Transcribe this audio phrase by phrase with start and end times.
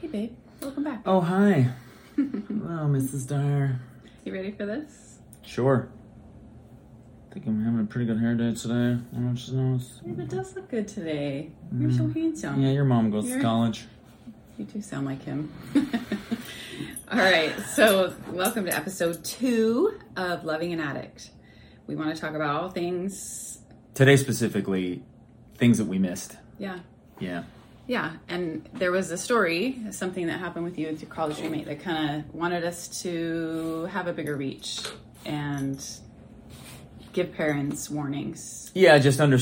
[0.00, 0.36] Hey, babe.
[0.60, 1.02] Welcome back.
[1.06, 1.70] Oh, hi.
[2.16, 3.26] Hello, Mrs.
[3.28, 3.78] Dyer.
[4.24, 5.18] You ready for this?
[5.44, 5.88] Sure.
[7.30, 8.72] I think I'm having a pretty good hair day today.
[8.74, 10.00] I don't know if she knows.
[10.04, 11.52] It does look good today.
[11.76, 12.56] You're so handsome.
[12.56, 12.62] Mm.
[12.64, 13.86] Yeah, your mom goes You're- to college.
[14.58, 15.50] You do sound like him.
[17.10, 17.52] All right.
[17.74, 21.30] So, welcome to episode two of Loving an Addict.
[21.86, 23.58] We want to talk about all things.
[23.94, 25.02] Today, specifically,
[25.56, 26.36] things that we missed.
[26.58, 26.80] Yeah.
[27.18, 27.44] Yeah.
[27.90, 28.12] Yeah.
[28.28, 31.80] And there was a story, something that happened with you with your college roommate that
[31.82, 34.82] kind of wanted us to have a bigger reach
[35.26, 35.84] and
[37.12, 38.70] give parents warnings.
[38.76, 39.38] Yeah, just under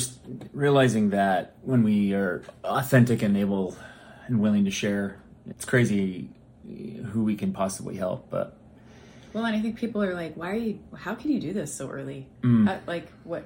[0.55, 3.77] realizing that when we are authentic and able
[4.29, 5.21] and willing to share,
[5.51, 6.31] it's crazy
[7.13, 8.31] who we can possibly help.
[8.31, 8.57] But
[9.35, 11.75] Well, and I think people are like, why are you, how can you do this
[11.75, 12.27] so early?
[12.41, 12.67] Mm.
[12.67, 13.45] How- like, what,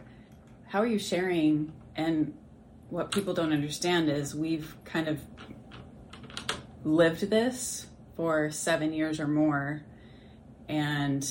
[0.68, 1.72] how are you sharing?
[1.96, 2.34] And
[2.92, 5.18] what people don't understand is we've kind of
[6.84, 9.82] lived this for seven years or more,
[10.68, 11.26] and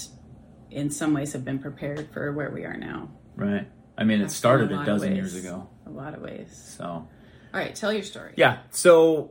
[0.72, 3.12] in some ways have been prepared for where we are now.
[3.36, 5.70] right, I mean, it started a a dozen years ago.
[5.86, 6.76] A lot of ways.
[6.78, 7.08] So All
[7.54, 8.34] right, tell your story.
[8.38, 9.30] yeah, so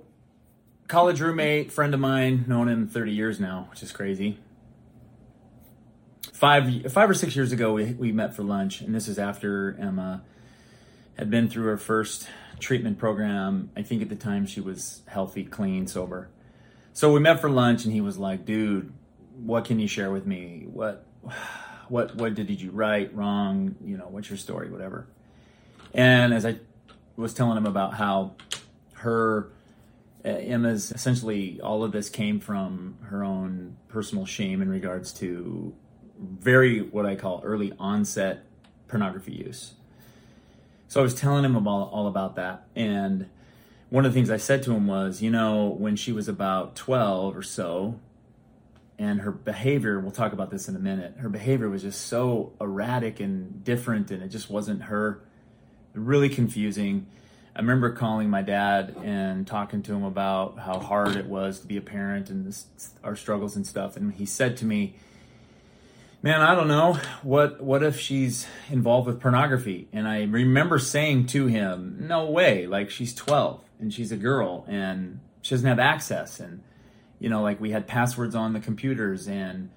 [0.87, 4.39] college roommate, friend of mine, known him 30 years now, which is crazy.
[6.33, 9.77] Five five or six years ago, we, we met for lunch, and this is after
[9.81, 10.23] Emma
[11.21, 12.27] had been through her first
[12.61, 13.71] treatment program.
[13.77, 16.31] I think at the time she was healthy, clean, sober.
[16.95, 18.91] So we met for lunch, and he was like, "Dude,
[19.37, 20.65] what can you share with me?
[20.67, 21.07] What,
[21.89, 23.77] what, what did you write wrong?
[23.85, 24.71] You know, what's your story?
[24.71, 25.09] Whatever."
[25.93, 26.59] And as I
[27.17, 28.37] was telling him about how
[28.95, 29.53] her
[30.25, 35.75] uh, Emma's essentially all of this came from her own personal shame in regards to
[36.19, 38.47] very what I call early onset
[38.89, 39.75] pornography use.
[40.91, 43.31] So I was telling him about all about that, and
[43.91, 46.75] one of the things I said to him was, you know, when she was about
[46.75, 48.01] twelve or so,
[48.99, 51.15] and her behavior, we'll talk about this in a minute.
[51.19, 55.23] Her behavior was just so erratic and different, and it just wasn't her.
[55.95, 57.07] Really confusing.
[57.55, 61.69] I remember calling my dad and talking to him about how hard it was to
[61.69, 62.67] be a parent and this,
[63.05, 63.97] our struggles and stuff.
[63.97, 64.97] And he said to me,
[66.23, 66.99] "Man, I don't know.
[67.23, 72.67] What what if she's involved with pornography?" And I remember saying to him, "No way!
[72.67, 76.41] Like she's 12 and she's a girl and she doesn't have access.
[76.41, 76.63] And
[77.19, 79.71] you know, like we had passwords on the computers and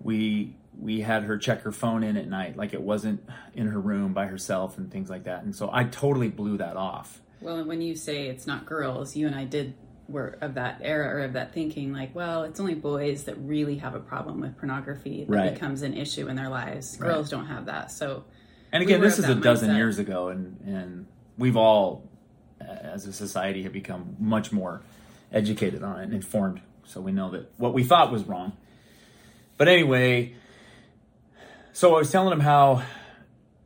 [0.00, 2.56] we we had her check her phone in at night.
[2.56, 5.42] Like it wasn't in her room by herself and things like that.
[5.42, 7.20] And so i totally blew that off.
[7.40, 9.74] Well, when you say it's not girls, you and I did
[10.10, 13.76] were of that era or of that thinking, like, well, it's only boys that really
[13.78, 15.54] have a problem with pornography that Right.
[15.54, 16.98] becomes an issue in their lives.
[17.00, 17.08] Right.
[17.08, 17.90] Girls don't have that.
[17.92, 18.24] So,
[18.72, 21.06] and again were this is a that dozen years ago and and
[21.36, 22.08] we've all
[22.60, 24.82] uh, as a society have become much more
[25.32, 28.52] educated on it and informed so we know that what we thought was wrong
[29.56, 30.32] but anyway
[31.72, 32.82] so i was telling him how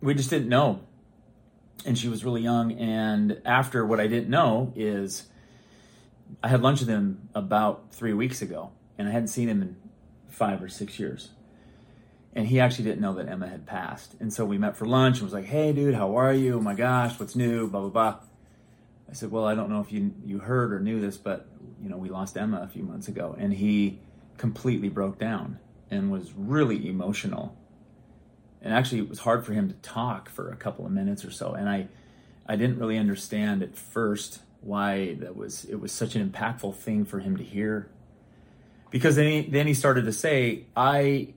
[0.01, 0.81] we just didn't know
[1.85, 5.25] and she was really young and after what i didn't know is
[6.43, 9.77] i had lunch with him about three weeks ago and i hadn't seen him in
[10.35, 11.31] five or six years.
[12.35, 14.17] And he actually didn't know that emma had passed.
[14.19, 16.57] And so we met for lunch and was like hey dude how are you?
[16.57, 17.69] Oh my gosh what's new?
[17.69, 18.17] Blah blah blah.
[19.09, 21.47] I said well i don't know if you you heard or knew this but
[21.81, 23.37] you know we lost emma a few months ago.
[23.39, 24.01] And he
[24.37, 25.59] completely broke down
[25.91, 27.57] and was really emotional.
[28.61, 31.31] And actually it was hard for him to talk for a couple of minutes or
[31.31, 31.53] so.
[31.53, 31.89] And i
[32.47, 37.05] i didn't really understand at first why that was it was such an impactful thing
[37.05, 37.89] for him to hear.
[38.91, 41.29] Because then he, then he started to say i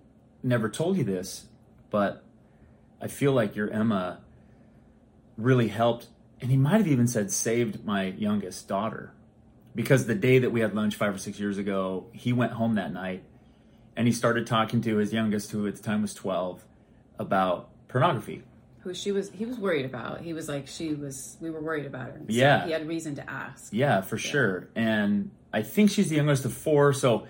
[0.43, 1.47] never told you this
[1.89, 2.23] but
[3.01, 4.19] i feel like your emma
[5.37, 6.07] really helped.
[6.39, 9.13] And he might have even said saved my youngest daughter.
[9.73, 12.75] Because the day that we had lunch five or six years ago he went home
[12.75, 13.23] that night
[13.95, 16.63] and he started talking to his youngest who at the time was 12
[17.19, 18.43] about pornography
[18.87, 20.21] who she was, he was worried about.
[20.21, 22.17] He was like, she was, we were worried about her.
[22.19, 22.65] So Yeah.
[22.65, 23.71] he had reason to ask.
[23.73, 24.69] Yeah, for sure.
[24.75, 26.93] And I think she's the youngest of four.
[26.93, 27.27] So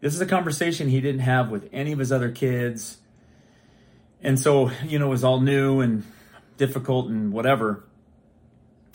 [0.00, 2.96] this is a conversation he didn't have with any of his other kids.
[4.22, 6.04] And so, you know, it was all new and
[6.56, 7.84] difficult and whatever.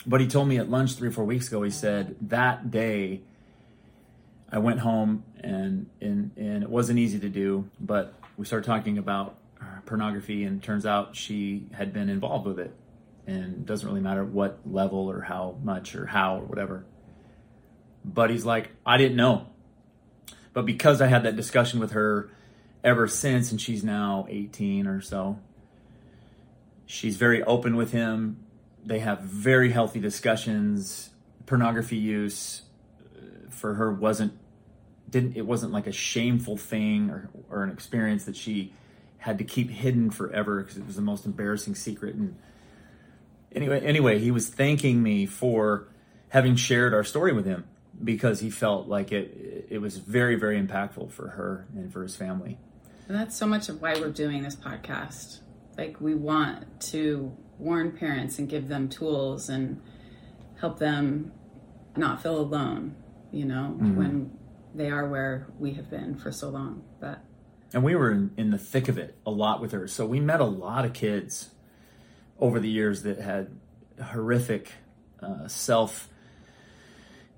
[0.04, 3.20] But he told me at lunch three or four weeks ago, he said, that day
[4.50, 8.98] I went home and, and, and it wasn't easy to do, but we started talking
[8.98, 12.74] about uh, pornography and turns out she had been involved with it
[13.26, 16.84] and doesn't really matter what level or how much or how or whatever.
[18.04, 19.46] But he's like, I didn't know.
[20.52, 22.30] But because I had that discussion with her
[22.82, 25.38] ever since, and she's now 18 or so,
[26.86, 28.44] she's very open with him.
[28.84, 31.10] They have very healthy discussions,
[31.46, 32.62] pornography use,
[33.14, 34.32] uh, for her wasn't
[35.08, 38.72] didn't it wasn't like a shameful thing or or an experience that she
[39.20, 42.36] had to keep hidden forever because it was the most embarrassing secret and
[43.52, 45.88] anyway anyway he was thanking me for
[46.30, 47.64] having shared our story with him
[48.02, 52.16] because he felt like it it was very very impactful for her and for his
[52.16, 52.58] family
[53.10, 55.40] And that's so much of why we're doing this podcast.
[55.76, 59.82] Like, we want to warn parents and give them tools and
[60.60, 61.32] help them
[61.96, 62.94] not feel alone,
[63.32, 63.96] you know, mm-hmm.
[63.96, 64.38] when
[64.76, 66.84] they are where we have been for so long.
[67.00, 67.18] But
[67.72, 70.20] and we were in, in the thick of it a lot with her so we
[70.20, 71.50] met a lot of kids
[72.38, 73.48] over the years that had
[74.02, 74.72] horrific
[75.22, 76.08] uh, self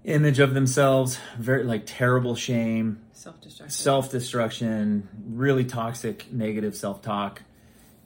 [0.04, 3.70] image of themselves very like terrible shame self destruction.
[3.70, 7.42] self-destruction really toxic negative self-talk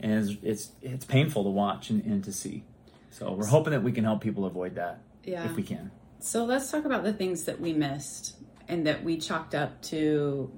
[0.01, 2.63] and it's it's, it's painful to watch and, and to see
[3.11, 5.45] so we're hoping that we can help people avoid that Yeah.
[5.47, 5.91] if we can
[6.21, 8.37] So let's talk about the things that we missed
[8.69, 10.51] and that we chalked up to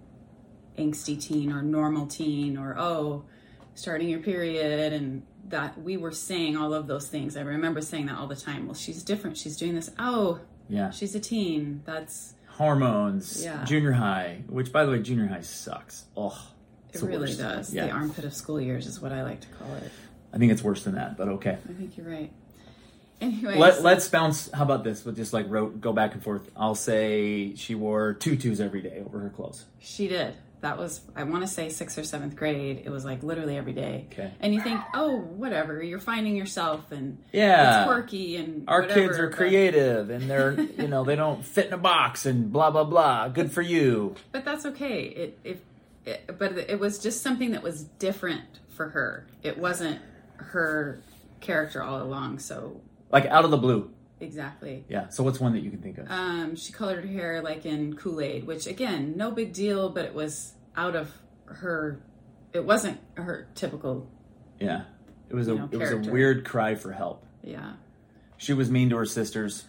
[0.78, 3.24] angsty teen or normal teen or oh,
[3.74, 7.36] starting your period and that we were saying all of those things.
[7.36, 8.66] I remember saying that all the time.
[8.66, 9.36] Well, she's different.
[9.38, 9.90] She's doing this.
[9.98, 11.82] Oh, yeah she's a teen.
[11.86, 13.64] That's hormones Yeah.
[13.64, 16.36] junior high which by the way junior high sucks oh
[16.92, 17.72] it really does.
[17.72, 19.90] yeah The armpit of school years is what I like to call it.
[20.34, 22.32] i think it's worse than that but okay I think you're right.
[23.20, 24.48] Anyway, Let, let's bounce.
[24.52, 25.04] How about this?
[25.04, 26.48] We'll just like wrote, go back and forth.
[26.56, 29.64] I'll say she wore tutus every day over her clothes.
[29.80, 30.34] She did.
[30.60, 32.82] That was, I want to say sixth or seventh grade.
[32.84, 34.08] It was like literally every day.
[34.12, 34.32] Okay.
[34.40, 37.82] And you think, oh, whatever, you're finding yourself and Yeah.
[37.82, 41.44] it's quirky and Our whatever, kids are but- creative and they're, you know, they don't
[41.44, 43.28] fit in a box and blah, blah, blah.
[43.28, 44.16] Good for you.
[44.32, 45.02] But that's okay.
[45.02, 45.64] It, it,
[46.04, 49.26] it, but it was just something that was different for her.
[49.44, 50.00] It wasn't
[50.38, 51.00] her
[51.40, 52.40] character all along.
[52.40, 52.80] So
[53.12, 53.90] Like out of the blue.
[54.20, 54.84] Exactly.
[54.88, 55.08] Yeah.
[55.08, 56.10] So what's one that you can think of?
[56.10, 60.04] Um, she colored her hair like in Kool Aid, which again, no big deal, but
[60.04, 61.12] it was out of
[61.46, 62.00] her.
[62.52, 64.10] It wasn't her typical.
[64.58, 64.84] Yeah.
[65.28, 67.24] It was a, know, it was a weird cry for help.
[67.42, 67.74] Yeah.
[68.38, 69.64] She was mean to her sisters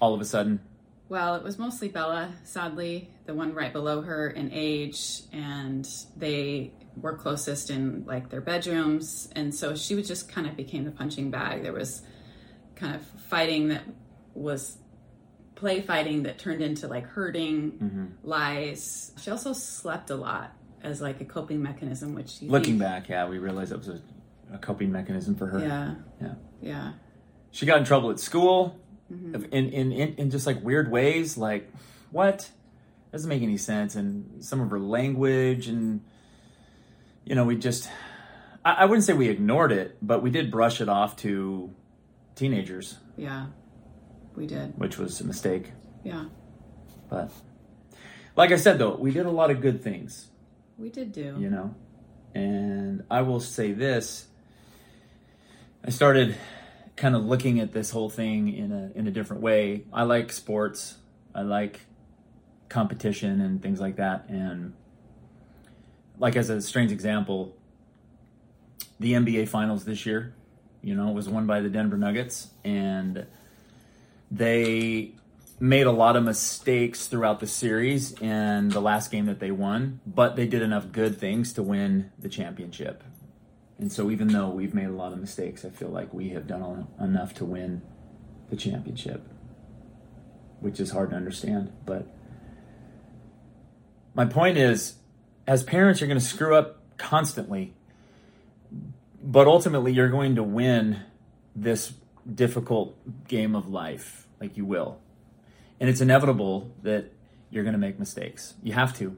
[0.00, 0.60] all of a sudden.
[1.08, 6.72] Well, it was mostly Bella, sadly, the one right below her in age, and they
[7.00, 10.90] were closest in like their bedrooms, and so she was just kind of became the
[10.90, 11.62] punching bag.
[11.62, 12.02] There was
[12.76, 13.82] kind of fighting that
[14.34, 14.78] was
[15.54, 19.12] play fighting that turned into like hurting lies.
[19.20, 20.52] She also slept a lot
[20.82, 24.00] as like a coping mechanism, which Looking think- back, yeah, we realized that was a,
[24.52, 25.58] a coping mechanism for her.
[25.60, 26.34] yeah, Yeah.
[26.60, 26.92] yeah,
[27.50, 28.78] She got in trouble at school
[29.12, 29.36] Mm-hmm.
[29.52, 31.38] in, in, in, in just like weird ways.
[31.38, 31.72] Like,
[32.10, 32.50] what?
[33.12, 33.94] Doesn't make any sense.
[33.94, 36.00] And some of her language, and,
[37.24, 37.88] you know, we just,
[38.64, 41.70] I, I wouldn't say we ignored it, but we did brush it off to
[42.36, 43.46] teenagers, yeah.
[44.36, 45.72] We did, which was a mistake.
[46.04, 46.26] yeah,
[47.08, 47.32] But,
[48.36, 50.28] like I said, though, we did a lot of good things,
[50.78, 51.36] we did do.
[51.38, 51.74] you know?
[52.34, 54.28] And I will say this
[55.84, 56.36] I started
[56.96, 59.84] kind of looking at this whole thing in a in a different way.
[59.92, 60.96] I like sports.
[61.34, 61.80] I like
[62.68, 64.28] competition and things like that.
[64.28, 64.74] And
[66.18, 67.56] like as a strange example,
[68.98, 70.34] the NBA finals this year,
[70.86, 73.26] you know, it was won by the Denver Nuggets and
[74.30, 75.16] they
[75.58, 80.00] made a lot of mistakes throughout the series in the last game that they won,
[80.06, 83.02] but they did enough good things to win the championship.
[83.78, 86.46] And so, even though we've made a lot of mistakes, I feel like we have
[86.46, 87.82] done en- enough to win
[88.48, 89.26] the championship,
[90.60, 91.72] which is hard to understand.
[91.84, 92.06] But
[94.14, 94.94] my point is,
[95.48, 97.74] as parents, you're going to screw up constantly,
[99.36, 100.98] but ultimately, you're going to win
[101.54, 101.92] this
[102.26, 102.96] difficult
[103.28, 104.98] game of life, like you will.
[105.78, 107.12] And it's inevitable that
[107.50, 108.54] you're going to make mistakes.
[108.62, 109.14] You have to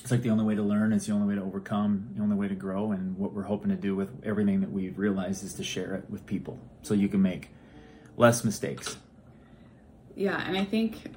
[0.00, 2.34] it's like the only way to learn it's the only way to overcome the only
[2.34, 5.52] way to grow and what we're hoping to do with everything that we've realized is
[5.52, 7.50] to share it with people so you can make
[8.16, 8.96] less mistakes
[10.16, 11.14] Yeah, and I think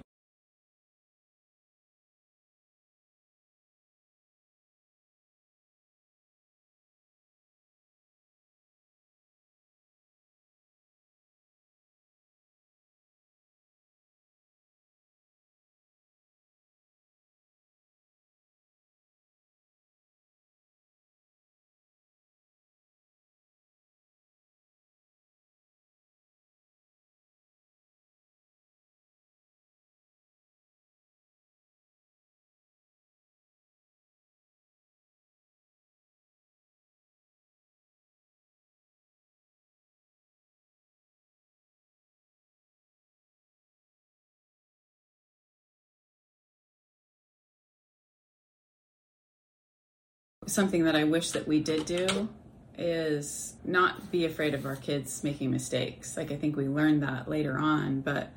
[50.46, 52.30] something that I wish that we did do
[52.78, 56.18] is not be afraid of our kids making mistakes.
[56.18, 58.32] Like I think we learned that later on, but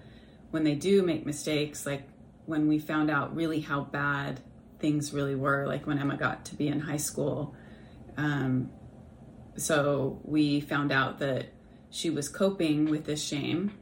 [0.51, 2.03] when they do make mistakes, like
[2.45, 4.41] when we found out really how bad
[4.79, 7.55] things really were, like when Emma got to be in high school,
[8.17, 8.71] um,
[9.57, 11.47] so we found out that
[11.91, 13.73] she was coping with this shame.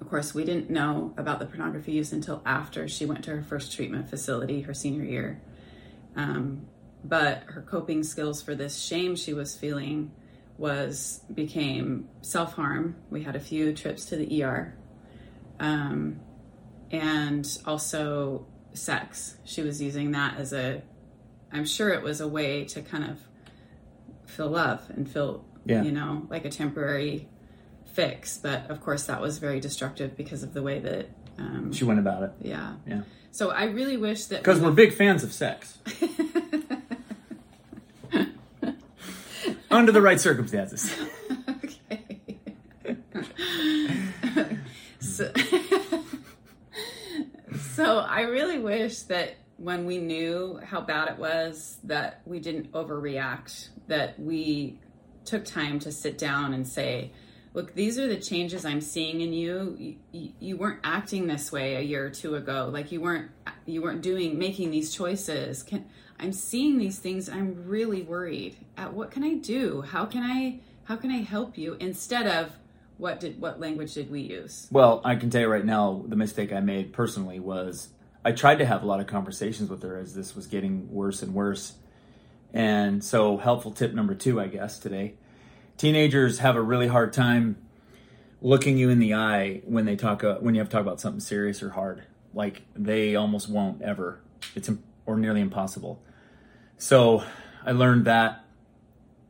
[0.00, 3.42] Of course, we didn't know about the pornography use until after she went to her
[3.42, 5.42] first treatment facility her senior year.
[6.16, 6.66] Um,
[7.04, 10.10] but her coping skills for this shame she was feeling
[10.56, 12.96] was became self harm.
[13.10, 14.74] We had a few trips to the ER,
[15.60, 16.20] um,
[16.90, 19.36] and also sex.
[19.44, 20.82] She was using that as a,
[21.52, 23.18] I'm sure it was a way to kind of
[24.26, 25.82] feel love and feel, Yeah.
[25.82, 27.28] you know, like a temporary
[27.92, 28.38] fix.
[28.38, 31.08] But of course, that was very destructive because of the way that,
[31.38, 32.32] um, She went about it.
[32.40, 32.74] yeah.
[32.86, 33.02] Yeah.
[33.32, 35.78] So I really wish that Because we we're big fans of sex.
[39.74, 40.94] Under the right circumstances.
[41.64, 42.20] okay.
[45.00, 45.32] so,
[47.74, 52.70] so I really wish that when we knew how bad it was, that we didn't
[52.70, 54.78] overreact, that we
[55.24, 57.10] took time to sit down and say,
[57.52, 59.96] look, these are the changes I'm seeing in you.
[60.12, 60.56] You, you.
[60.56, 62.70] weren't acting this way a year or two ago.
[62.72, 63.32] Like you weren't
[63.66, 65.64] you weren't doing making these choices.
[65.64, 65.86] Can
[66.18, 67.28] I'm seeing these things.
[67.28, 68.56] I'm really worried.
[68.76, 69.82] At what can I do?
[69.82, 72.52] How can I how can I help you instead of
[72.98, 74.68] what did what language did we use?
[74.70, 77.88] Well, I can tell you right now, the mistake I made personally was
[78.24, 81.22] I tried to have a lot of conversations with her as this was getting worse
[81.22, 81.74] and worse.
[82.52, 85.14] And so, helpful tip number two, I guess, today
[85.76, 87.56] teenagers have a really hard time
[88.40, 91.00] looking you in the eye when they talk uh, when you have to talk about
[91.00, 92.04] something serious or hard.
[92.32, 94.20] Like they almost won't ever.
[94.54, 94.70] It's
[95.06, 96.02] or nearly impossible.
[96.78, 97.22] So
[97.64, 98.44] I learned that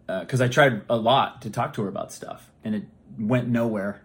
[0.06, 2.84] because I tried a lot to talk to her about stuff, and it
[3.18, 4.02] went nowhere.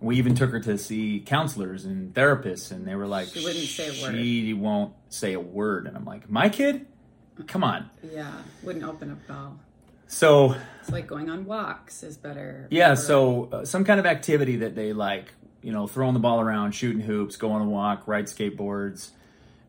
[0.00, 3.64] We even took her to see counselors and therapists, and they were like, She wouldn't
[3.66, 4.14] say a word.
[4.14, 6.86] She won't say a word." And I'm like, "My kid,
[7.46, 9.60] come on." Yeah, wouldn't open a bell.
[10.08, 12.66] So It's like going on walks is better.
[12.70, 16.40] Yeah, so uh, some kind of activity that they like, you know, throwing the ball
[16.40, 19.10] around, shooting hoops, going on a walk, ride skateboards.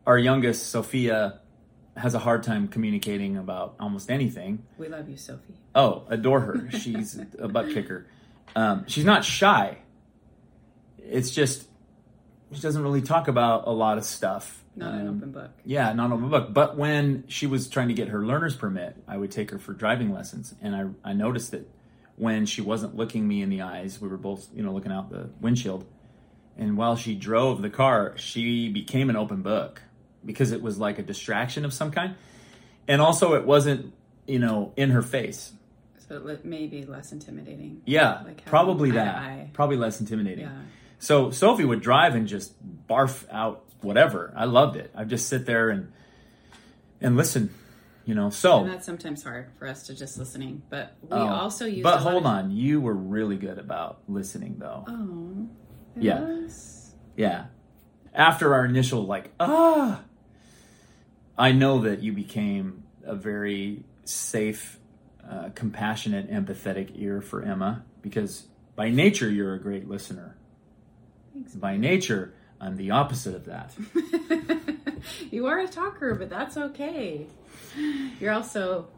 [0.06, 1.40] Our youngest, Sophia,
[1.96, 4.64] has a hard time communicating about almost anything.
[4.78, 5.54] we love you, Sophie.
[5.74, 6.70] Oh, adore her.
[6.72, 8.06] She's a butt kicker.
[8.56, 9.78] Um, she's not shy.
[10.98, 11.66] It's just
[12.52, 14.62] she doesn't really talk about a lot of stuff.
[14.76, 15.50] Not an Um, open book.
[15.64, 16.52] yeah, not an open book.
[16.52, 19.72] But when she was trying to get her learner's permit, I would take her for
[19.72, 21.68] driving lessons, and I I noticed that
[22.16, 25.10] when she wasn't looking me in the eyes, we were both you know looking out
[25.10, 25.84] the windshield,
[26.56, 29.82] and while she drove the car, she became an open book
[30.24, 32.14] because it was like a distraction of some kind,
[32.88, 33.92] and also it wasn't
[34.26, 35.52] you know in her face.
[36.08, 37.80] So it may be less intimidating.
[37.86, 39.52] Yeah, Like probably that.
[39.54, 40.44] Probably less intimidating.
[40.44, 40.52] Yeah.
[40.98, 42.52] So Sophie would drive and just
[42.86, 44.32] barf out whatever.
[44.36, 44.90] I loved it.
[44.94, 45.92] I'd just sit there and
[47.00, 47.50] and listen,
[48.04, 48.30] you know.
[48.30, 50.62] So, And that's sometimes hard for us to just listening.
[50.68, 51.82] But we oh, also use.
[51.82, 54.84] But hold of- on, you were really good about listening, though.
[54.88, 55.48] Oh.
[55.96, 56.26] Yeah.
[56.26, 56.92] yes.
[57.16, 57.46] Yeah.
[58.12, 60.00] After our initial like ah,
[61.36, 64.78] I know that you became a very safe,
[65.28, 70.36] uh, compassionate, empathetic ear for Emma because by nature you're a great listener.
[71.32, 71.54] Thanks.
[71.54, 73.74] By nature, I'm the opposite of that.
[75.30, 77.26] you are a talker, but that's okay.
[78.20, 78.88] You're also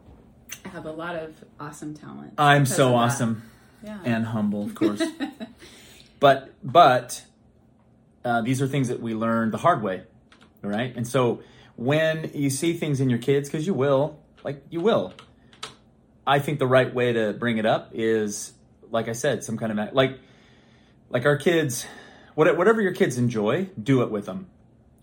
[0.65, 2.33] I have a lot of awesome talent.
[2.37, 3.43] I'm so awesome
[3.83, 3.99] Yeah.
[4.05, 5.01] and humble, of course.
[6.19, 7.23] but but
[8.23, 10.03] uh, these are things that we learned the hard way,
[10.63, 10.95] all right?
[10.95, 11.41] And so
[11.77, 15.13] when you see things in your kids, because you will, like you will,
[16.25, 18.51] I think the right way to bring it up is,
[18.91, 20.19] like I said, some kind of like
[21.09, 21.85] like our kids,
[22.35, 24.47] whatever your kids enjoy, do it with them,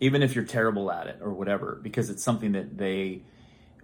[0.01, 3.23] even if you're terrible at it or whatever, because it's something that they,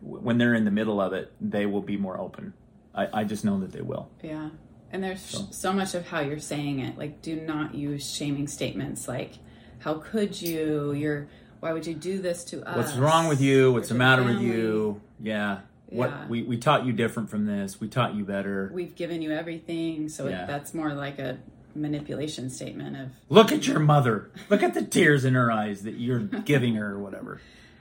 [0.01, 2.53] when they're in the middle of it, they will be more open.
[2.95, 4.11] I, I just know that they will.
[4.23, 4.51] Yeah.
[4.93, 5.73] And there's so.
[5.73, 6.99] much of how you're saying it.
[6.99, 9.35] Like, do not use shaming statements like,
[9.79, 10.93] how could you?
[10.93, 11.29] You're,
[11.61, 12.77] why would you do this to us?
[12.77, 13.73] What's wrong with you?
[13.73, 15.01] What's the matter with you?
[15.23, 15.61] Yeah.
[15.89, 16.27] What Yeah.
[16.29, 17.81] we, we taught you different from this.
[17.81, 18.71] We taught you better.
[18.73, 20.09] We've given you everything.
[20.09, 21.39] So it- that's more like a
[21.75, 24.31] manipulation statement of, Look at your mother.
[24.49, 27.41] Look at the tears in her eyes that you're giving her or whatever.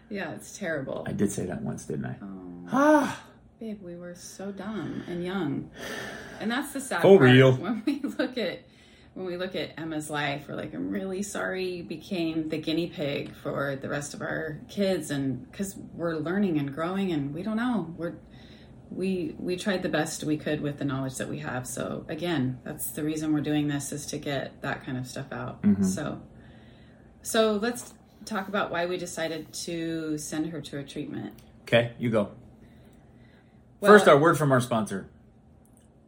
[0.09, 1.03] yeah, it's terrible.
[1.07, 2.15] I did say that once, didn't I?
[2.21, 3.19] Oh, Ah,
[3.59, 5.69] babe, we were so dumb and young.
[6.39, 7.31] And that's the sad For part.
[7.31, 7.53] real.
[7.57, 8.59] When we look at
[9.13, 12.87] when we look at Emma's life, we're like, I'm really sorry you became the guinea
[12.87, 17.43] pig for the rest of our kids, and because we're learning and growing, and we
[17.43, 18.15] don't know, we're
[18.91, 21.67] we we tried the best we could with the knowledge that we have.
[21.67, 25.31] So again, that's the reason we're doing this is to get that kind of stuff
[25.31, 25.61] out.
[25.61, 25.83] Mm-hmm.
[25.83, 26.21] So
[27.21, 27.93] so let's
[28.25, 31.33] talk about why we decided to send her to a treatment.
[31.63, 32.31] Okay, you go.
[33.79, 35.09] Well- First, our word from our sponsor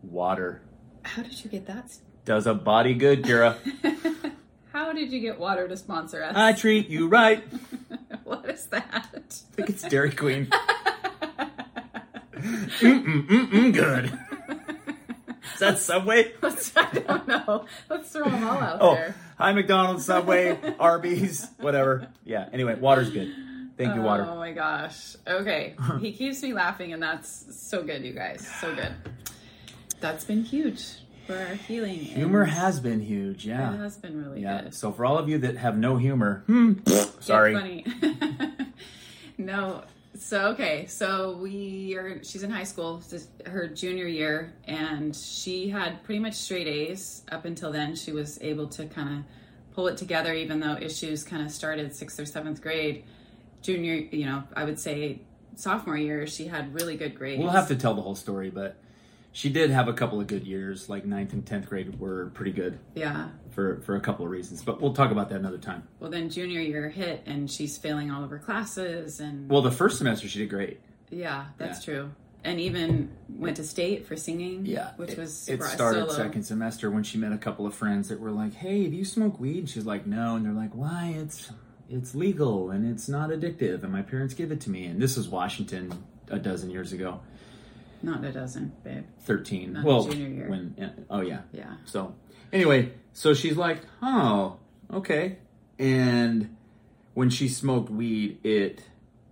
[0.02, 0.62] water.
[1.04, 1.98] How did you get that?
[2.26, 3.56] Does a body good, Kira.
[4.74, 6.36] How did you get water to sponsor us?
[6.36, 7.44] I treat you right.
[8.24, 8.88] what is that?
[9.14, 9.20] I
[9.56, 10.48] think it's Dairy Queen.
[12.42, 14.06] Mm-mm, mm-mm, good.
[15.54, 16.34] Is that Subway?
[16.42, 17.66] Let's, I don't know.
[17.90, 19.16] Let's throw them all out Oh, there.
[19.38, 22.08] hi, McDonald's, Subway, Arby's, whatever.
[22.24, 23.32] Yeah, anyway, water's good.
[23.78, 24.26] Thank you, water.
[24.28, 25.16] Oh my gosh.
[25.28, 25.76] Okay.
[26.00, 28.48] he keeps me laughing, and that's so good, you guys.
[28.60, 28.94] So good.
[30.00, 30.98] That's been huge
[31.28, 31.98] for our healing.
[32.00, 33.74] Humor has been huge, yeah.
[33.74, 34.64] It has been really Yeah.
[34.64, 34.74] good.
[34.74, 36.74] So for all of you that have no humor, hmm,
[37.20, 37.54] sorry.
[37.54, 37.86] funny.
[39.38, 39.84] no.
[40.20, 42.24] So okay, so we are.
[42.24, 43.02] She's in high school,
[43.46, 47.96] her junior year, and she had pretty much straight A's up until then.
[47.96, 49.24] She was able to kind of
[49.74, 53.04] pull it together, even though issues kind of started sixth or seventh grade.
[53.62, 55.22] Junior, you know, I would say
[55.56, 57.42] sophomore year, she had really good grades.
[57.42, 58.76] We'll have to tell the whole story, but
[59.32, 60.90] she did have a couple of good years.
[60.90, 63.30] Like ninth and tenth grade were pretty good yeah.
[63.52, 64.64] for for a couple of reasons.
[64.64, 65.88] But we'll talk about that another time.
[66.00, 69.72] Well, then junior year hit, and she's failing all of her classes, and Well, the
[69.72, 70.80] first semester she did great.
[71.10, 72.12] yeah, that's true.
[72.44, 74.66] And even went to state for singing.
[74.66, 76.14] Yeah, which it, was it started solo.
[76.14, 79.06] second semester when she met a couple of friends that were like, "Hey, do you
[79.06, 81.14] smoke weed?" And she's like, "No," and they're like, "Why?
[81.16, 81.52] It's
[81.88, 85.18] it's legal and it's not addictive, and my parents give it to me." And this
[85.18, 87.20] was Washington a dozen years ago,
[88.04, 89.04] Not a dozen, babe.
[89.22, 89.74] thirteen.
[89.74, 90.50] Not well, junior year.
[90.50, 91.76] when oh yeah, Yeah.
[91.86, 92.16] So
[92.52, 94.58] anyway, so she's like, "Oh,
[94.94, 95.38] okay,"
[95.80, 96.56] and
[97.14, 98.84] when she smoked weed, it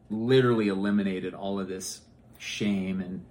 [0.09, 2.01] literally eliminated all of this
[2.37, 3.25] shame and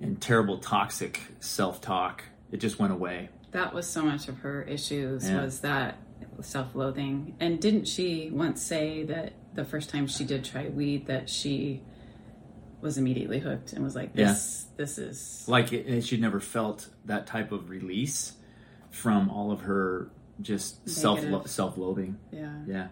[0.00, 2.24] and terrible toxic self-talk.
[2.50, 3.28] It just went away.
[3.52, 5.42] That was so much of her issues Yeah.
[5.44, 5.98] was that
[6.40, 7.36] self-loathing.
[7.40, 11.82] And didn't she once say that the first time she did try weed that she
[12.82, 17.26] was immediately hooked and was like, "This, this is Like it, she'd never felt that
[17.26, 18.34] type of release
[18.90, 21.50] from all of her just self Negative.
[21.50, 22.18] self-loathing.
[22.30, 22.86] yeah, Yeah.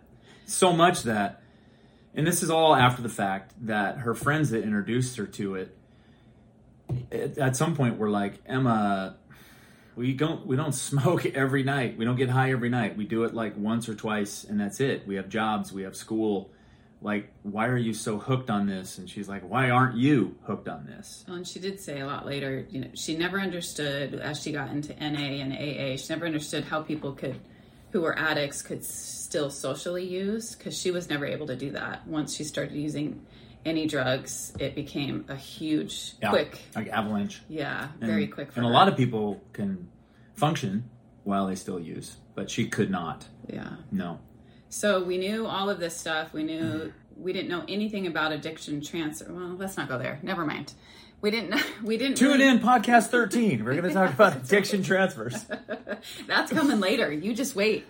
[0.47, 1.43] So much that,
[2.15, 5.77] and this is all after the fact, that her friends that introduced her to it,
[7.13, 9.17] at, at some point were like, Emma,
[9.97, 11.99] we don't we don't smoke every night.
[11.99, 12.97] We don't get high every night.
[12.97, 15.07] We do it like once or twice, and that's it.
[15.07, 15.73] We have jobs.
[15.73, 16.51] We have school.
[17.03, 18.99] Like, why are you so hooked on this?
[18.99, 21.25] And she's like, why aren't you hooked on this?
[21.27, 24.53] Well, and she did say a lot later, you know, she never understood as she
[24.53, 27.41] got into NA and AA, she never understood how people could,
[27.93, 32.07] who were addicts, could still socially use because she was never able to do that.
[32.07, 33.25] Once she started using
[33.65, 37.41] any drugs, it became a huge, Yeah, quick, like avalanche.
[37.49, 38.51] yeah, And- very quick.
[38.57, 39.89] And a lot of people can
[40.35, 40.91] function
[41.25, 43.27] while they still use, but she could not.
[43.49, 43.77] yeah.
[43.91, 44.21] No.
[44.71, 46.33] So we knew all of this stuff.
[46.33, 49.31] We knew we didn't know anything about addiction transfer.
[49.31, 50.19] Well, let's not go there.
[50.23, 50.73] Never mind.
[51.21, 51.61] We didn't.
[51.83, 52.17] We didn't.
[52.17, 53.65] Tune really- in, podcast 13.
[53.65, 55.45] We're going to talk about addiction transfers.
[56.27, 57.11] That's coming later.
[57.13, 57.87] You just wait.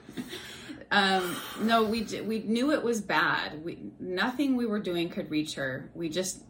[0.90, 3.64] Um, no, we we knew it was bad.
[3.64, 5.90] We nothing we were doing could reach her.
[5.94, 6.42] We just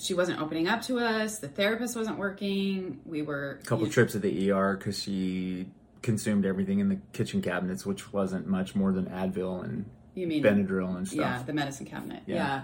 [0.00, 1.38] she wasn't opening up to us.
[1.40, 3.00] The therapist wasn't working.
[3.04, 5.66] We were A couple trips to the ER because she
[6.04, 10.42] consumed everything in the kitchen cabinets, which wasn't much more than Advil and You mean
[10.44, 11.18] Benadryl and stuff.
[11.18, 12.22] yeah, the medicine cabinet.
[12.26, 12.34] Yeah.
[12.36, 12.62] Yeah.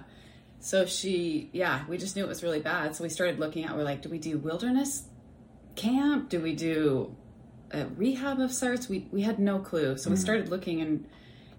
[0.61, 2.95] So she, yeah, we just knew it was really bad.
[2.95, 3.75] So we started looking at.
[3.77, 5.05] We're like, do we do wilderness
[5.75, 6.29] camp?
[6.29, 7.17] Do we do
[7.73, 8.89] a rehab of sorts?
[8.89, 9.97] We we had no clue.
[9.97, 10.21] So we Mm.
[10.21, 11.07] started looking and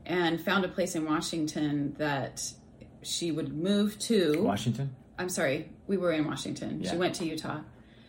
[0.05, 2.53] and found a place in Washington that
[3.01, 4.41] she would move to.
[4.43, 4.95] Washington.
[5.17, 6.81] I'm sorry, we were in Washington.
[6.81, 6.91] Yeah.
[6.91, 7.61] She went to Utah.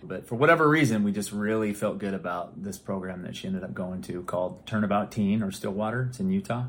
[0.02, 3.62] But for whatever reason, we just really felt good about this program that she ended
[3.64, 6.06] up going to called Turnabout Teen or Stillwater.
[6.10, 6.64] It's in Utah.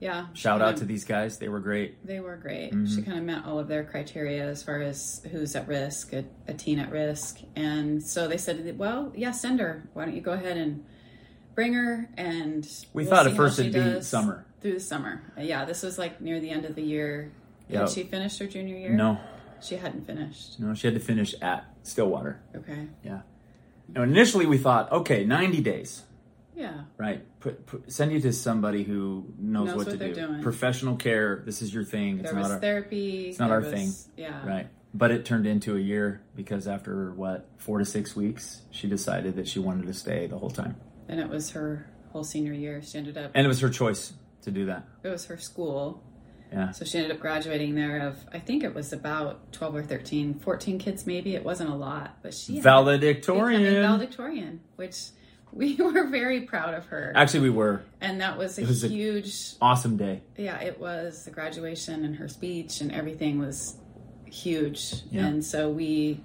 [0.00, 0.28] Yeah.
[0.32, 1.38] Shout out kinda- to these guys.
[1.38, 2.04] They were great.
[2.06, 2.72] They were great.
[2.72, 2.86] Mm-hmm.
[2.96, 6.24] She kind of met all of their criteria as far as who's at risk, a,
[6.48, 7.38] a teen at risk.
[7.54, 9.88] And so they said, well, yeah, send her.
[9.92, 10.84] Why don't you go ahead and
[11.54, 12.08] bring her?
[12.16, 14.46] And We we'll thought at first it'd be summer.
[14.62, 15.22] Through the summer.
[15.38, 17.32] Yeah, this was like near the end of the year.
[17.68, 17.80] Yep.
[17.82, 18.90] Had she finished her junior year?
[18.90, 19.18] No,
[19.62, 20.58] She hadn't finished.
[20.58, 22.40] no, she had to finish at Stillwater.
[22.56, 22.88] Okay.
[23.02, 23.22] Yeah.
[23.88, 26.02] Now, initially, we thought, okay, 90 days.
[26.54, 26.82] Yeah.
[26.98, 27.24] Right.
[27.40, 30.26] Put, put, send you to somebody who knows, Knows what, what to they're do.
[30.26, 30.42] doing.
[30.42, 31.42] Professional care.
[31.46, 32.18] This is your thing.
[32.20, 33.28] It's There not was our, therapy.
[33.30, 33.92] it's not our was- thing.
[34.16, 34.46] Yeah.
[34.46, 34.68] right.
[34.92, 39.36] But it turned into a year because after what four to six weeks, she decided
[39.36, 40.76] that she wanted to stay the whole time.
[41.08, 42.82] and it was her whole senior year.
[42.82, 43.30] She ended up.
[43.34, 44.12] And it was her choice
[44.42, 44.84] to do that.
[45.04, 46.02] It was her school.
[46.52, 46.72] Yeah.
[46.72, 50.34] So she ended up graduating there of I think it was about 12 or 13,
[50.40, 51.34] 14 kids maybe.
[51.34, 53.62] It wasn't a lot, but she Valedictorian.
[53.82, 55.10] valedictorian, which
[55.52, 57.12] we were very proud of her.
[57.14, 57.82] Actually, we were.
[58.00, 60.22] And that was a was a- huge Awesome day.
[60.36, 63.76] yeah, it was the graduation and her speech and everything was
[64.26, 64.94] huge.
[65.10, 65.26] Yeah.
[65.26, 66.20] And so we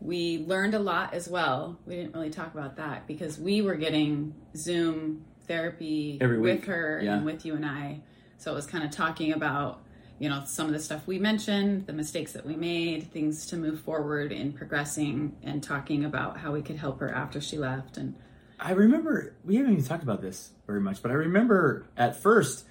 [0.00, 1.78] we learned a lot as well.
[1.86, 6.60] We didn't really talk about that because we were getting Zoom therapy Every week.
[6.60, 7.16] with her Yeah.
[7.16, 8.00] and with you and I.
[8.38, 9.80] So it was kind of talking about,
[10.18, 13.56] you know, some of the stuff we mentioned, the mistakes that we made, things to
[13.56, 17.96] move forward in progressing and talking about how we could help her after she left
[17.96, 18.14] and
[18.58, 22.64] I remember we haven't even talked about this very much, but I remember at first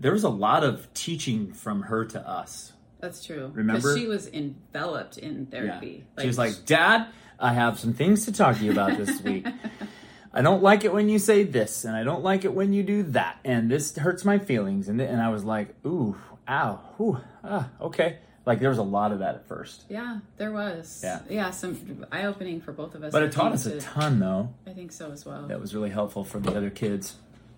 [0.00, 2.72] there was a lot of teaching from her to us.
[3.00, 3.50] that's true.
[3.54, 3.96] Remember?
[3.96, 6.04] she was enveloped in therapy.
[6.20, 7.06] she was like, "Dad,
[7.38, 9.46] I have some things to talk to you about this week.
[10.34, 12.82] I don't like it when you say this, and I don't like it when you
[12.82, 16.16] do that, and this hurts my feelings." And and I was like, "Ooh,
[16.48, 20.52] ow, ooh, ah, okay." Like there was a lot of that at first, Yeah, there
[20.52, 21.00] was.
[21.02, 21.20] Yeah.
[21.30, 23.10] yeah, some eye opening for both of us.
[23.10, 24.52] but it taught us a ton, though.
[24.66, 25.46] I think so as well.
[25.46, 27.14] That was really helpful for the other kids.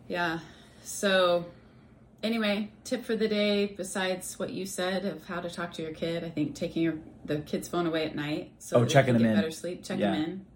[0.06, 0.38] Yeah.
[0.84, 1.46] So,
[2.22, 5.90] anyway, tip for the day besides what you said of how to talk to your
[5.92, 8.92] kid, I think taking your the kid's phone away at night so Oh, that they
[8.92, 9.36] checking can them get in.
[9.42, 9.82] better sleep.
[9.82, 10.12] Check Yeah.
[10.12, 10.46] them in.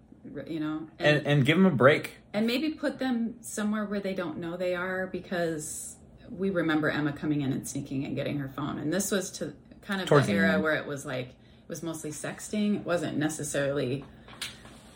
[0.47, 2.17] You know, and, And and give them a break.
[2.33, 5.95] and maybe put them somewhere where they don't know they are because
[6.29, 8.77] we remember Emma coming in and sneaking and getting her phone.
[8.77, 11.81] And this was to kind of Towards the era where it was like it was
[11.81, 12.75] mostly sexting.
[12.75, 14.05] It wasn't necessarily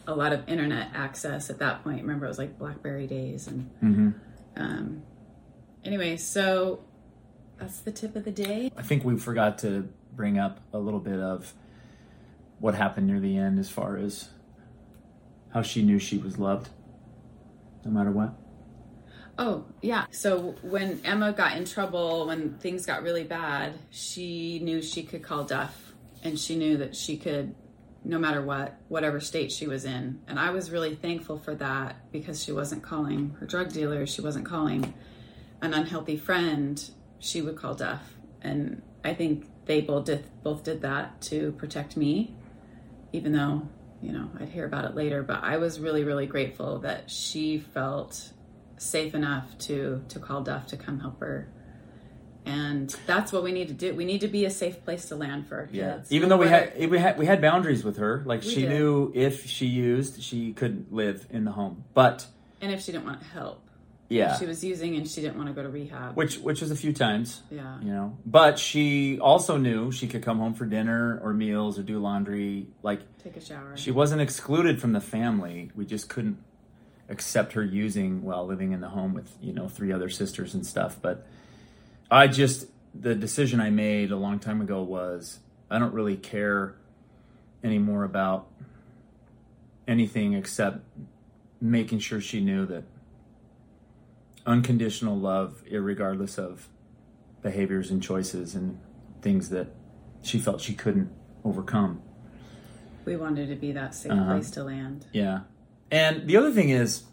[0.08, 2.02] a lot of internet access at that point.
[2.04, 3.70] Remember, it was like BlackBerry days and.
[3.80, 4.10] hmm
[4.56, 5.02] Um,
[5.84, 6.86] anyway, so
[7.58, 8.72] that's the tip of the day.
[8.78, 11.54] I think we forgot to bring up a little bit of
[12.60, 14.30] what happened near the end as far as
[15.56, 16.68] how she knew she was loved
[17.86, 18.34] no matter what.
[19.38, 20.06] Oh, yeah.
[20.12, 25.24] So when Emma got in trouble, when things got really bad, she knew she could
[25.24, 27.56] call Duff and she knew that she could,
[28.04, 30.20] no matter what, whatever state she was in.
[30.28, 34.20] And I was really thankful for that because she wasn't calling her drug dealer, she
[34.20, 34.94] wasn't calling
[35.62, 36.84] an unhealthy friend,
[37.20, 38.04] she would call Duff.
[38.42, 42.36] And I think they both did, both did that to protect me,
[43.14, 43.70] even though,
[44.02, 45.24] you know, I'd hear about it later.
[45.24, 48.32] But I was really, really grateful that she felt
[48.78, 51.48] safe enough to to call Duff to come help her.
[52.46, 53.96] And that's what we need to do.
[53.96, 56.12] We need to be a safe place to land for our kids.
[56.12, 58.70] Even though we had we had we had boundaries with her, like she did.
[58.70, 61.86] knew if she used, she couldn't live in the home.
[61.96, 62.28] But
[62.62, 63.65] and if she didn't want help,
[64.10, 66.16] yeah, she was using and she didn't want to go to rehab.
[66.16, 68.18] which which was a few times, yeah, you know.
[68.26, 72.68] But she also knew she could come home for dinner or meals or do laundry.
[72.84, 73.76] Like take a shower.
[73.76, 75.72] she wasn't excluded from the family.
[75.76, 76.38] We just couldn't
[77.10, 80.66] accept her using while living in the home with you know three other sisters and
[80.66, 80.98] stuff.
[81.02, 81.26] But
[82.12, 85.40] I just the decision I made a long time ago was
[85.70, 86.76] I don't really care
[87.64, 88.48] anymore about
[89.88, 90.80] anything except
[91.60, 92.84] making sure she knew that
[94.46, 96.70] unconditional love, irregardless of
[97.42, 98.80] behaviors and choices and
[99.22, 99.68] things that
[100.22, 101.10] she felt she couldn't
[101.44, 102.02] overcome.
[103.06, 104.34] we wanted to be that safe Uh-huh.
[104.34, 105.06] place to land.
[105.14, 105.42] Yeah.
[105.92, 107.04] And the other thing is,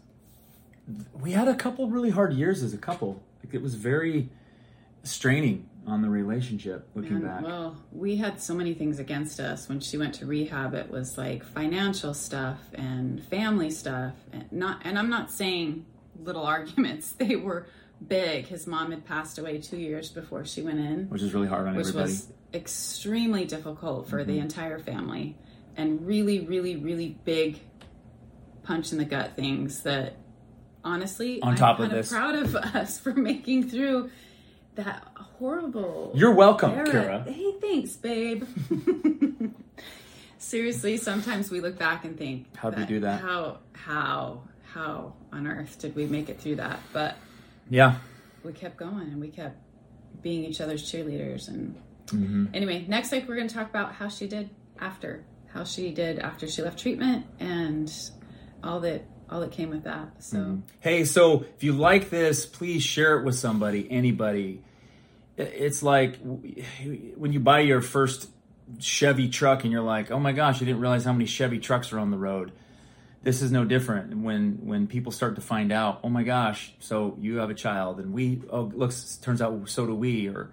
[1.13, 3.21] we had a couple really hard years as a couple.
[3.43, 4.29] Like it was very
[5.03, 7.43] straining on the relationship looking Man, back.
[7.43, 10.73] Well, we had so many things against us when she went to rehab.
[10.73, 14.81] It was like financial stuff and family stuff, and not.
[14.83, 15.85] And I'm not saying
[16.21, 17.11] little arguments.
[17.13, 17.67] They were
[18.05, 18.47] big.
[18.47, 21.67] His mom had passed away two years before she went in, which is really hard
[21.67, 22.11] on which everybody.
[22.11, 24.31] was extremely difficult for Mm-hmm.
[24.31, 25.35] the entire family,
[25.77, 27.59] and really, really, really big
[28.63, 30.17] punch in the gut things that.
[30.85, 32.09] Honestly, On I'm top of this.
[32.09, 34.09] proud of us for making through
[34.75, 36.91] that horrible You're welcome, era.
[36.91, 37.23] Kara.
[37.23, 38.43] Hey, thanks, babe.
[40.37, 43.21] Seriously, sometimes we look back and think, How'd we do that?
[43.21, 44.41] How, how,
[44.73, 46.79] how on earth did we make it through that?
[46.91, 47.15] But
[47.69, 47.95] Yeah.
[48.43, 49.57] we kept going and we kept
[50.21, 51.47] being each other's cheerleaders.
[51.47, 51.75] And
[52.09, 55.91] hmm anyway, next week we're going to talk about how she did after, how she
[55.91, 57.91] did after she left treatment, and
[58.63, 60.23] all that all that came with that.
[60.23, 60.59] So Mm-hmm.
[60.79, 64.61] Hey, so if you like this, please share it with somebody, anybody.
[65.37, 68.29] It's like when you buy your first
[68.79, 71.91] Chevy truck and you're like, "Oh my gosh, I didn't realize how many Chevy trucks
[71.93, 72.51] are on the road."
[73.23, 77.17] This is no different when when people start to find out, "Oh my gosh, so
[77.19, 80.51] you have a child and we oh looks turns out so do we." Or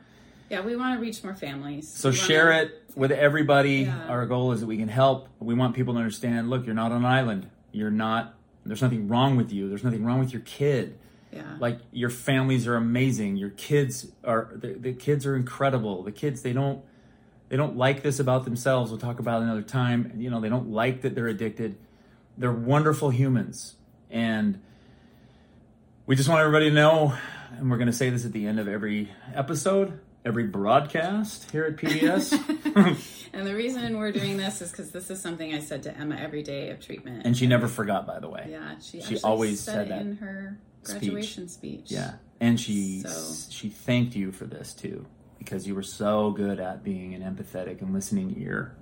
[0.49, 1.89] yeah, we want to reach more families.
[1.89, 3.83] so We share it with everybody.
[3.83, 4.07] Yeah.
[4.09, 5.29] Our goal is that we can help.
[5.39, 7.51] We want people to understand, look, you're not on an island.
[7.73, 9.69] You're not There's nothing wrong with you.
[9.69, 10.99] There's nothing wrong with your kid.
[11.33, 11.43] Yeah.
[11.61, 13.37] Like your families are amazing.
[13.37, 16.03] Your kids are the, the kids are incredible.
[16.03, 16.85] The kids they don't
[17.49, 18.91] they don't like this about themselves.
[18.91, 20.13] We'll talk about it another time.
[20.17, 21.77] You know, they don't like that they're addicted.
[22.41, 23.77] They're wonderful humans.
[24.11, 24.61] And
[26.07, 27.15] we just want everybody to know,
[27.59, 31.65] and we're going to say this at the end of every episode, every broadcast here
[31.65, 32.33] at PBS.
[33.35, 36.17] and the reason we're doing this is because this is something I said to Emma
[36.17, 37.27] every day of treatment.
[37.27, 38.47] and she never forgot, by the way.
[38.49, 41.91] yeah, she, she always said, said that in her graduation speech.
[41.91, 45.05] Yeah, and she So- she thanked you for this too
[45.39, 48.75] because you were so good at being an empathetic and listening ear.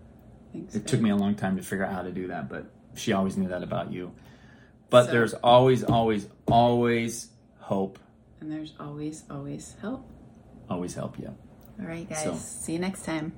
[0.52, 2.70] Thanks, It took me a long time to figure out how to do that, but
[2.98, 4.12] she always knew that about you.
[4.90, 7.98] But So- there's always, always, always hope.
[8.40, 10.08] And there's always, always help.
[10.70, 11.34] Always help you.
[11.80, 12.22] All right, guys.
[12.22, 13.32] So- See you next time.